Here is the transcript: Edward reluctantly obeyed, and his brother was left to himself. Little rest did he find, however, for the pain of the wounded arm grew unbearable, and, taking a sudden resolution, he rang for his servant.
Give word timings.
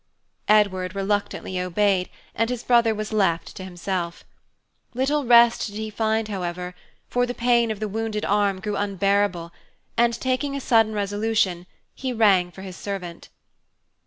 Edward 0.47 0.95
reluctantly 0.95 1.59
obeyed, 1.59 2.09
and 2.33 2.49
his 2.49 2.63
brother 2.63 2.95
was 2.95 3.13
left 3.13 3.55
to 3.55 3.63
himself. 3.63 4.23
Little 4.95 5.25
rest 5.25 5.67
did 5.67 5.75
he 5.75 5.91
find, 5.91 6.27
however, 6.27 6.73
for 7.07 7.27
the 7.27 7.35
pain 7.35 7.69
of 7.69 7.79
the 7.79 7.87
wounded 7.87 8.25
arm 8.25 8.61
grew 8.61 8.75
unbearable, 8.77 9.51
and, 9.95 10.19
taking 10.19 10.55
a 10.55 10.59
sudden 10.59 10.93
resolution, 10.93 11.67
he 11.93 12.13
rang 12.13 12.49
for 12.49 12.63
his 12.63 12.75
servant. 12.77 13.29